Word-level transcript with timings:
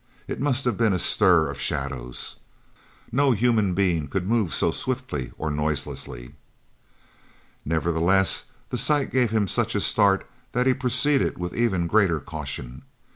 It 0.27 0.41
must 0.41 0.65
have 0.65 0.77
been 0.77 0.93
a 0.93 0.97
stir 0.97 1.47
of 1.51 1.61
shadows. 1.61 2.37
No 3.11 3.33
human 3.33 3.75
being 3.75 4.07
could 4.07 4.25
move 4.27 4.51
so 4.51 4.71
swiftly 4.71 5.31
or 5.37 5.51
so 5.51 5.55
noiselessly. 5.55 6.33
Nevertheless 7.65 8.45
the 8.71 8.79
sight 8.79 9.11
gave 9.11 9.29
him 9.29 9.47
such 9.47 9.75
a 9.75 9.79
start 9.79 10.27
that 10.53 10.65
he 10.65 10.73
proceeded 10.73 11.37
with 11.37 11.53
even 11.55 11.85
greater 11.85 12.19
caution. 12.19 12.81